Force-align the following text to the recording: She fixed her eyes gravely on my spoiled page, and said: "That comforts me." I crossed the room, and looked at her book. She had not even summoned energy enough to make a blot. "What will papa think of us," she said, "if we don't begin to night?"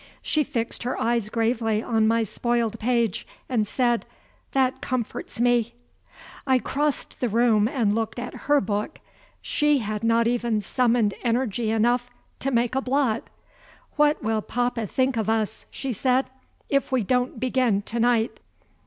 She 0.23 0.43
fixed 0.43 0.81
her 0.81 0.99
eyes 0.99 1.29
gravely 1.29 1.83
on 1.83 2.07
my 2.07 2.23
spoiled 2.23 2.79
page, 2.79 3.27
and 3.47 3.67
said: 3.67 4.07
"That 4.53 4.81
comforts 4.81 5.39
me." 5.39 5.75
I 6.47 6.57
crossed 6.57 7.19
the 7.19 7.29
room, 7.29 7.67
and 7.67 7.93
looked 7.93 8.17
at 8.17 8.33
her 8.49 8.59
book. 8.61 8.99
She 9.43 9.77
had 9.77 10.03
not 10.03 10.25
even 10.25 10.59
summoned 10.59 11.13
energy 11.21 11.69
enough 11.69 12.09
to 12.39 12.49
make 12.49 12.73
a 12.73 12.81
blot. 12.81 13.25
"What 13.95 14.23
will 14.23 14.41
papa 14.41 14.87
think 14.87 15.17
of 15.17 15.29
us," 15.29 15.67
she 15.69 15.93
said, 15.93 16.31
"if 16.67 16.91
we 16.91 17.03
don't 17.03 17.39
begin 17.39 17.83
to 17.83 17.99
night?" 17.99 18.39